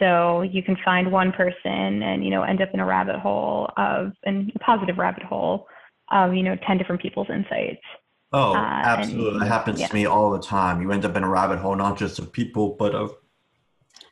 So 0.03 0.43
you 0.43 0.63
can 0.63 0.77
find 0.85 1.13
one 1.13 1.31
person 1.31 2.03
and 2.03 2.25
you 2.25 2.31
know 2.31 2.43
end 2.43 2.61
up 2.61 2.71
in 2.75 2.81
a 2.81 2.85
rabbit 2.85 3.21
hole 3.21 3.71
of 3.77 4.13
and 4.25 4.51
a 4.55 4.59
positive 4.59 4.99
rabbit 4.99 5.23
hole 5.23 5.67
of 6.11 6.35
you 6.35 6.43
know 6.43 6.57
ten 6.67 6.77
different 6.77 7.01
people's 7.01 7.29
insights. 7.31 7.81
Oh, 8.33 8.55
uh, 8.55 8.57
absolutely! 8.57 9.35
And, 9.35 9.43
it 9.45 9.49
happens 9.49 9.81
yeah. 9.81 9.87
to 9.87 9.95
me 9.95 10.07
all 10.07 10.33
the 10.33 10.41
time. 10.41 10.83
You 10.83 10.91
end 10.91 11.05
up 11.05 11.15
in 11.15 11.23
a 11.23 11.29
rabbit 11.29 11.59
hole 11.61 11.77
not 11.77 11.97
just 11.97 12.19
of 12.19 12.33
people, 12.33 12.75
but 12.79 12.95
of 12.95 13.15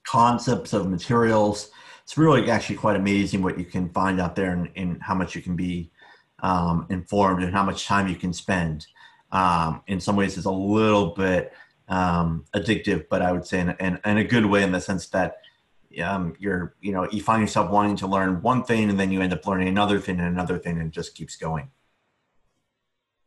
concepts 0.06 0.72
of 0.72 0.88
materials 0.88 1.70
it's 2.10 2.18
really 2.18 2.50
actually 2.50 2.74
quite 2.74 2.96
amazing 2.96 3.40
what 3.40 3.56
you 3.56 3.64
can 3.64 3.88
find 3.90 4.20
out 4.20 4.34
there 4.34 4.50
and, 4.50 4.68
and 4.74 5.00
how 5.00 5.14
much 5.14 5.36
you 5.36 5.40
can 5.40 5.54
be 5.54 5.92
um, 6.40 6.84
informed 6.90 7.40
and 7.40 7.54
how 7.54 7.62
much 7.62 7.86
time 7.86 8.08
you 8.08 8.16
can 8.16 8.32
spend. 8.32 8.84
Um, 9.30 9.82
in 9.86 10.00
some 10.00 10.16
ways, 10.16 10.36
it's 10.36 10.44
a 10.44 10.50
little 10.50 11.14
bit 11.14 11.52
um, 11.88 12.46
addictive, 12.52 13.06
but 13.08 13.22
I 13.22 13.30
would 13.30 13.46
say 13.46 13.60
in, 13.60 13.76
in, 13.78 14.00
in, 14.04 14.18
a 14.18 14.24
good 14.24 14.44
way 14.44 14.64
in 14.64 14.72
the 14.72 14.80
sense 14.80 15.06
that 15.10 15.36
um, 15.98 16.34
you're, 16.38 16.74
you 16.80 16.92
know, 16.92 17.08
you 17.10 17.22
find 17.22 17.40
yourself 17.40 17.70
wanting 17.70 17.96
to 17.96 18.06
learn 18.06 18.42
one 18.42 18.62
thing 18.62 18.90
and 18.90 18.98
then 18.98 19.10
you 19.10 19.20
end 19.20 19.32
up 19.32 19.46
learning 19.46 19.68
another 19.68 19.98
thing 19.98 20.18
and 20.18 20.28
another 20.28 20.58
thing 20.58 20.78
and 20.78 20.88
it 20.88 20.92
just 20.92 21.14
keeps 21.14 21.36
going. 21.36 21.70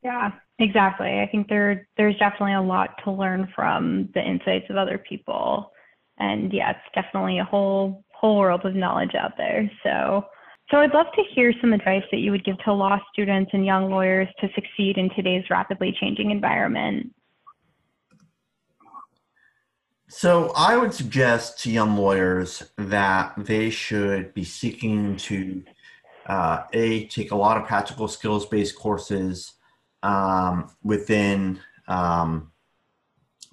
Yeah, 0.03 0.31
exactly. 0.59 1.19
I 1.19 1.27
think 1.31 1.47
there 1.47 1.87
there's 1.97 2.17
definitely 2.17 2.53
a 2.53 2.61
lot 2.61 3.01
to 3.03 3.11
learn 3.11 3.51
from 3.55 4.09
the 4.13 4.21
insights 4.21 4.69
of 4.69 4.75
other 4.75 4.97
people. 4.97 5.71
And 6.17 6.51
yeah, 6.53 6.71
it's 6.71 6.95
definitely 6.95 7.39
a 7.39 7.45
whole 7.45 8.03
whole 8.13 8.37
world 8.37 8.65
of 8.65 8.75
knowledge 8.75 9.15
out 9.15 9.33
there. 9.37 9.69
So 9.83 10.25
so 10.71 10.77
I'd 10.77 10.93
love 10.93 11.07
to 11.15 11.23
hear 11.35 11.53
some 11.61 11.73
advice 11.73 12.03
that 12.11 12.19
you 12.19 12.31
would 12.31 12.45
give 12.45 12.57
to 12.59 12.73
law 12.73 12.97
students 13.11 13.51
and 13.53 13.65
young 13.65 13.89
lawyers 13.89 14.27
to 14.39 14.49
succeed 14.55 14.97
in 14.97 15.09
today's 15.15 15.49
rapidly 15.49 15.95
changing 15.99 16.31
environment. 16.31 17.13
So 20.15 20.51
I 20.55 20.77
would 20.77 20.93
suggest 20.93 21.59
to 21.63 21.71
young 21.71 21.97
lawyers 21.97 22.61
that 22.77 23.33
they 23.35 23.71
should 23.71 24.31
be 24.35 24.43
seeking 24.43 25.17
to 25.17 25.63
uh, 26.27 26.65
a 26.71 27.07
take 27.07 27.31
a 27.31 27.35
lot 27.35 27.57
of 27.57 27.65
practical 27.65 28.07
skills 28.07 28.45
based 28.45 28.75
courses 28.75 29.53
um, 30.03 30.69
within 30.83 31.59
um, 31.87 32.51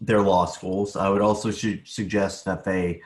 their 0.03 0.21
law 0.21 0.45
schools. 0.45 0.97
I 0.97 1.09
would 1.09 1.23
also 1.23 1.51
suggest 1.51 2.45
that 2.45 2.63
they 2.63 3.01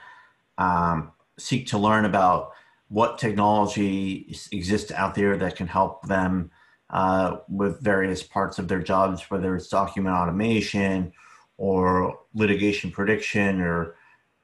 um, 0.58 1.12
seek 1.38 1.68
to 1.68 1.78
learn 1.78 2.06
about 2.06 2.50
what 2.88 3.18
technology 3.18 4.36
exists 4.50 4.90
out 4.90 5.14
there 5.14 5.36
that 5.36 5.54
can 5.54 5.68
help 5.68 6.04
them 6.08 6.50
uh, 6.90 7.36
with 7.48 7.80
various 7.80 8.20
parts 8.20 8.58
of 8.58 8.66
their 8.66 8.82
jobs, 8.82 9.30
whether 9.30 9.54
it's 9.54 9.68
document 9.68 10.16
automation 10.16 11.12
or 11.56 12.18
litigation 12.34 12.90
prediction 12.90 13.60
or 13.60 13.96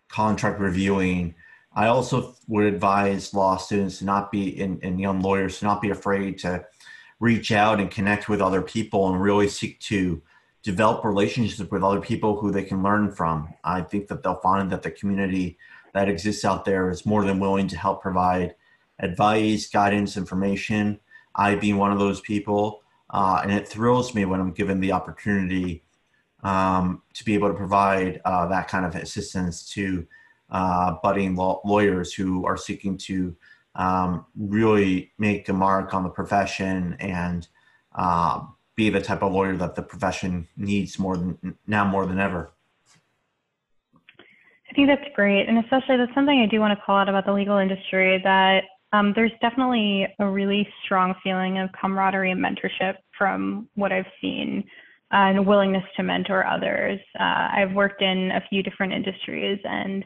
contract 0.09 0.61
reviewing. 0.61 1.35
I 1.75 1.87
also 1.87 2.35
would 2.49 2.65
advise 2.65 3.33
law 3.33 3.57
students 3.57 3.99
to 3.99 4.05
not 4.05 4.33
be, 4.33 4.61
and, 4.61 4.83
and 4.83 5.01
young 5.01 5.21
lawyers 5.21 5.59
to 5.61 5.65
not 5.65 5.81
be 5.81 5.91
afraid 5.91 6.39
to 6.41 6.65
reach 7.21 7.53
out 7.53 7.81
and 7.81 7.91
connect 7.91 8.29
with 8.29 8.41
other 8.41 8.63
people 8.63 9.09
and 9.09 9.21
really 9.21 9.49
seek 9.49 9.79
to 9.81 10.23
develop 10.63 11.05
relationships 11.05 11.71
with 11.71 11.83
other 11.83 12.01
people 12.01 12.39
who 12.39 12.51
they 12.51 12.65
can 12.65 12.83
learn 12.83 13.11
from. 13.11 13.49
I 13.65 13.83
think 13.83 14.09
that 14.09 14.23
they'll 14.23 14.41
find 14.41 14.71
that 14.73 14.83
the 14.83 14.91
community 14.91 15.59
that 15.95 16.09
exists 16.09 16.45
out 16.45 16.65
there 16.65 16.91
is 16.91 17.07
more 17.07 17.25
than 17.25 17.41
willing 17.41 17.69
to 17.69 17.79
help 17.79 18.03
provide 18.03 18.55
advice, 18.99 19.69
guidance, 19.69 20.17
information. 20.17 21.01
I 21.35 21.55
being 21.55 21.77
one 21.77 21.93
of 21.93 21.99
those 21.99 22.21
people, 22.21 22.83
uh, 23.11 23.41
and 23.43 23.53
it 23.53 23.69
thrills 23.69 24.15
me 24.15 24.25
when 24.25 24.41
I'm 24.41 24.53
given 24.53 24.81
the 24.81 24.93
opportunity 24.93 25.83
um, 26.43 27.03
to 27.15 27.25
be 27.25 27.35
able 27.35 27.49
to 27.49 27.55
provide 27.55 28.21
uh, 28.25 28.47
that 28.47 28.69
kind 28.69 28.85
of 28.85 28.95
assistance 28.95 29.69
to 29.73 30.07
uh, 30.51 30.97
budding 31.03 31.37
law- 31.37 31.61
lawyers 31.65 32.13
who 32.13 32.45
are 32.45 32.57
seeking 32.57 32.97
to 32.97 33.35
um, 33.77 34.27
really 34.37 35.13
make 35.19 35.49
a 35.49 35.53
mark 35.53 35.95
on 35.95 36.03
the 36.03 36.09
profession 36.09 36.97
and 36.99 37.49
uh, 37.95 38.41
be 38.75 38.91
the 38.91 39.01
type 39.01 39.23
of 39.23 39.33
lawyer 39.33 39.57
that 39.57 39.75
the 39.75 39.83
profession 39.83 40.49
needs 40.57 40.99
more 40.99 41.17
than 41.17 41.57
now 41.67 41.85
more 41.85 42.07
than 42.07 42.19
ever. 42.19 42.51
I 44.71 44.73
think 44.75 44.87
that's 44.89 45.09
great, 45.17 45.49
and 45.49 45.59
especially 45.59 45.97
that's 45.97 46.15
something 46.15 46.41
I 46.41 46.47
do 46.47 46.61
want 46.61 46.79
to 46.79 46.85
call 46.85 46.97
out 46.97 47.09
about 47.09 47.27
the 47.27 47.33
legal 47.33 47.59
industry 47.59 48.21
that 48.23 48.65
um, 48.93 49.13
there's 49.15 49.33
definitely 49.41 50.07
a 50.19 50.27
really 50.27 50.69
strong 50.85 51.15
feeling 51.23 51.59
of 51.59 51.71
camaraderie 51.81 52.31
and 52.31 52.41
mentorship 52.41 52.95
from 53.17 53.69
what 53.75 53.93
I've 53.93 54.07
seen 54.21 54.65
and 55.11 55.47
willingness 55.47 55.85
to 55.97 56.03
mentor 56.03 56.47
others. 56.47 57.01
Uh, 57.19 57.49
I've 57.53 57.73
worked 57.73 58.03
in 58.03 58.31
a 58.33 58.43
few 58.49 58.63
different 58.63 58.93
industries, 58.93 59.59
and 59.65 60.05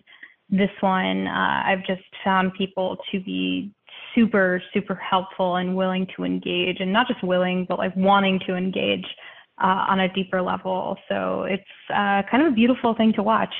this 0.50 0.70
one, 0.80 1.26
uh, 1.26 1.62
I've 1.66 1.84
just 1.86 2.02
found 2.22 2.52
people 2.54 2.96
to 3.12 3.20
be 3.20 3.72
super, 4.14 4.62
super 4.72 4.94
helpful 4.94 5.56
and 5.56 5.76
willing 5.76 6.06
to 6.16 6.24
engage, 6.24 6.78
and 6.80 6.92
not 6.92 7.08
just 7.08 7.22
willing, 7.22 7.66
but 7.68 7.78
like 7.78 7.94
wanting 7.96 8.40
to 8.46 8.54
engage 8.54 9.06
uh, 9.62 9.86
on 9.88 10.00
a 10.00 10.12
deeper 10.12 10.40
level. 10.40 10.96
So 11.08 11.44
it's 11.44 11.62
uh, 11.90 12.22
kind 12.30 12.42
of 12.42 12.52
a 12.52 12.54
beautiful 12.54 12.94
thing 12.94 13.12
to 13.14 13.22
watch. 13.22 13.54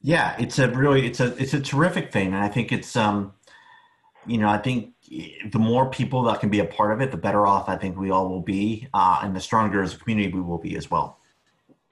Yeah, 0.00 0.36
it's 0.38 0.58
a 0.58 0.68
really 0.68 1.06
it's 1.06 1.20
a 1.20 1.36
it's 1.36 1.54
a 1.54 1.60
terrific 1.60 2.12
thing, 2.12 2.28
and 2.28 2.36
I 2.36 2.48
think 2.48 2.70
it's 2.70 2.94
um, 2.94 3.32
you 4.26 4.38
know, 4.38 4.48
I 4.48 4.58
think 4.58 4.92
the 5.50 5.58
more 5.58 5.90
people 5.90 6.22
that 6.24 6.40
can 6.40 6.50
be 6.50 6.60
a 6.60 6.64
part 6.64 6.92
of 6.92 7.00
it, 7.00 7.10
the 7.10 7.16
better 7.16 7.46
off 7.46 7.68
I 7.68 7.76
think 7.76 7.98
we 7.98 8.10
all 8.10 8.28
will 8.28 8.42
be, 8.42 8.88
uh, 8.92 9.20
and 9.22 9.34
the 9.34 9.40
stronger 9.40 9.82
as 9.82 9.94
a 9.94 9.98
community 9.98 10.32
we 10.32 10.40
will 10.40 10.58
be 10.58 10.76
as 10.76 10.90
well. 10.90 11.18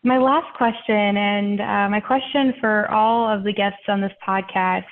My 0.03 0.19
last 0.19 0.55
question, 0.57 1.17
and 1.17 1.61
uh, 1.61 1.89
my 1.89 2.01
question 2.01 2.55
for 2.61 2.91
all 2.91 3.29
of 3.29 3.43
the 3.45 3.53
guests 3.53 3.83
on 3.89 4.01
this 4.01 4.13
podcast, 4.27 4.85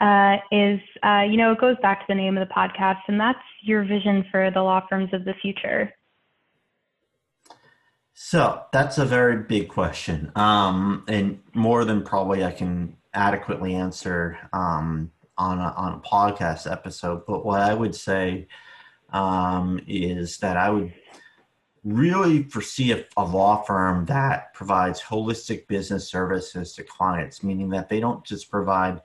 uh, 0.00 0.36
is 0.50 0.80
uh, 1.02 1.22
you 1.22 1.36
know, 1.36 1.52
it 1.52 1.60
goes 1.60 1.76
back 1.80 2.00
to 2.00 2.06
the 2.08 2.14
name 2.14 2.36
of 2.36 2.46
the 2.46 2.54
podcast, 2.54 3.00
and 3.08 3.18
that's 3.18 3.38
your 3.62 3.84
vision 3.84 4.24
for 4.30 4.50
the 4.50 4.60
law 4.60 4.84
firms 4.88 5.12
of 5.12 5.24
the 5.24 5.34
future. 5.40 5.94
So 8.12 8.62
that's 8.72 8.98
a 8.98 9.04
very 9.04 9.42
big 9.42 9.68
question, 9.68 10.30
um, 10.36 11.04
and 11.08 11.40
more 11.54 11.84
than 11.84 12.02
probably 12.02 12.44
I 12.44 12.52
can 12.52 12.96
adequately 13.14 13.74
answer 13.74 14.38
um, 14.52 15.10
on 15.36 15.58
a, 15.58 15.72
on 15.76 15.94
a 15.94 15.98
podcast 16.00 16.70
episode. 16.70 17.24
But 17.26 17.44
what 17.44 17.60
I 17.60 17.74
would 17.74 17.94
say 17.94 18.46
um, 19.10 19.80
is 19.86 20.38
that 20.38 20.56
I 20.56 20.70
would 20.70 20.92
really 21.84 22.44
foresee 22.44 22.92
a, 22.92 23.04
a, 23.16 23.24
law 23.24 23.62
firm 23.62 24.06
that 24.06 24.54
provides 24.54 25.02
holistic 25.02 25.66
business 25.66 26.08
services 26.08 26.72
to 26.74 26.82
clients, 26.82 27.42
meaning 27.42 27.68
that 27.70 27.88
they 27.88 28.00
don't 28.00 28.24
just 28.24 28.50
provide 28.50 29.02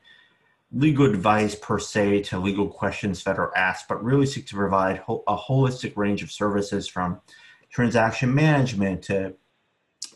legal 0.72 1.06
advice 1.06 1.56
per 1.56 1.80
se 1.80 2.22
to 2.22 2.40
legal 2.40 2.68
questions 2.68 3.24
that 3.24 3.38
are 3.38 3.56
asked, 3.58 3.88
but 3.88 4.04
really 4.04 4.26
seek 4.26 4.48
to 4.48 4.56
provide 4.56 4.98
ho- 5.00 5.24
a 5.28 5.36
holistic 5.36 5.98
range 5.98 6.24
of 6.24 6.32
services 6.32 6.88
from 6.88 7.20
transaction 7.70 8.34
management 8.34 9.04
to 9.04 9.34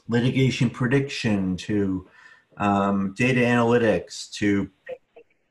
litigation 0.08 0.70
prediction 0.70 1.58
to 1.58 2.08
um, 2.58 3.14
data 3.18 3.42
analytics 3.42 4.32
to 4.32 4.70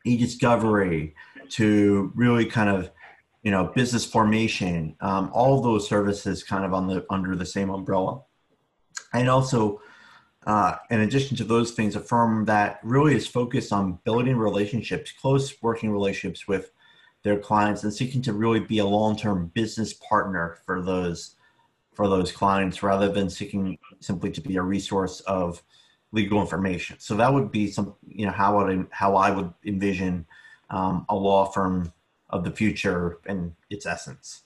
e-discovery 0.04 1.14
to 1.50 2.12
really 2.14 2.44
kind 2.44 2.70
of 2.70 2.90
you 3.42 3.50
know 3.50 3.72
business 3.74 4.04
formation 4.04 4.96
um, 5.00 5.30
all 5.32 5.60
those 5.60 5.88
services 5.88 6.42
kind 6.44 6.64
of 6.64 6.72
on 6.72 6.86
the 6.86 7.04
under 7.10 7.36
the 7.36 7.46
same 7.46 7.70
umbrella. 7.70 8.22
And 9.14 9.28
also 9.28 9.80
uh, 10.46 10.76
in 10.90 11.00
addition 11.00 11.36
to 11.36 11.44
those 11.44 11.72
things 11.72 11.96
a 11.96 12.00
firm 12.00 12.44
that 12.46 12.80
really 12.82 13.14
is 13.14 13.26
focused 13.26 13.72
on 13.72 13.98
building 14.04 14.36
relationships 14.36 15.12
close 15.12 15.54
working 15.62 15.90
relationships 15.90 16.48
with 16.48 16.72
their 17.22 17.38
clients 17.38 17.84
and 17.84 17.94
seeking 17.94 18.22
to 18.22 18.32
really 18.32 18.60
be 18.60 18.78
a 18.78 18.84
long-term 18.84 19.50
business 19.54 19.92
partner 19.94 20.58
for 20.66 20.82
those 20.82 21.36
for 21.94 22.08
those 22.08 22.32
clients 22.32 22.82
rather 22.82 23.08
than 23.08 23.28
seeking 23.28 23.78
simply 24.00 24.30
to 24.30 24.40
be 24.40 24.56
a 24.56 24.62
resource 24.62 25.20
of 25.20 25.62
legal 26.12 26.40
information 26.40 26.96
so 26.98 27.16
that 27.16 27.32
would 27.32 27.50
be 27.50 27.66
some 27.70 27.94
you 28.06 28.26
know 28.26 28.32
how 28.32 28.56
would 28.56 28.86
how 28.90 29.16
i 29.16 29.30
would 29.30 29.52
envision 29.64 30.26
um, 30.72 31.04
a 31.08 31.14
law 31.14 31.44
firm 31.44 31.92
of 32.32 32.44
the 32.44 32.50
future 32.50 33.18
and 33.26 33.54
its 33.70 33.86
essence. 33.86 34.42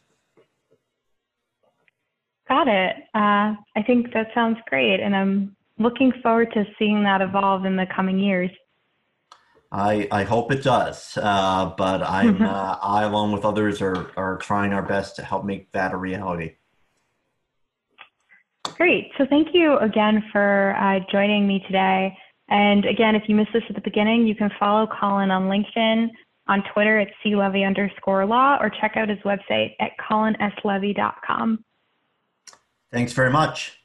Got 2.48 2.68
it. 2.68 2.96
Uh, 3.14 3.54
I 3.74 3.82
think 3.86 4.12
that 4.12 4.28
sounds 4.34 4.58
great, 4.68 5.00
and 5.00 5.16
I'm 5.16 5.56
looking 5.78 6.12
forward 6.22 6.52
to 6.52 6.64
seeing 6.78 7.02
that 7.04 7.22
evolve 7.22 7.64
in 7.64 7.76
the 7.76 7.86
coming 7.94 8.18
years. 8.18 8.50
I, 9.72 10.06
I 10.12 10.22
hope 10.22 10.52
it 10.52 10.62
does, 10.62 11.18
uh, 11.20 11.72
but 11.76 12.02
I'm 12.02 12.40
uh, 12.42 12.78
I 12.82 13.02
along 13.02 13.32
with 13.32 13.44
others 13.44 13.82
are 13.82 14.10
are 14.16 14.36
trying 14.38 14.72
our 14.72 14.82
best 14.82 15.16
to 15.16 15.22
help 15.22 15.44
make 15.44 15.72
that 15.72 15.92
a 15.92 15.96
reality. 15.96 16.54
Great. 18.76 19.10
So 19.16 19.24
thank 19.28 19.48
you 19.54 19.78
again 19.78 20.22
for 20.32 20.76
uh, 20.78 21.00
joining 21.10 21.46
me 21.46 21.62
today. 21.66 22.16
And 22.48 22.84
again, 22.84 23.14
if 23.14 23.22
you 23.26 23.34
missed 23.34 23.52
this 23.52 23.62
at 23.68 23.74
the 23.74 23.80
beginning, 23.80 24.26
you 24.26 24.34
can 24.34 24.50
follow 24.58 24.86
Colin 24.86 25.30
on 25.30 25.44
LinkedIn 25.44 26.08
on 26.48 26.62
Twitter 26.72 27.00
at 27.00 27.08
clevy 27.24 27.66
underscore 27.66 28.24
law 28.24 28.58
or 28.60 28.70
check 28.70 28.92
out 28.96 29.08
his 29.08 29.18
website 29.20 29.70
at 29.80 29.92
colinslevy.com. 30.08 31.64
Thanks 32.92 33.12
very 33.12 33.30
much. 33.30 33.78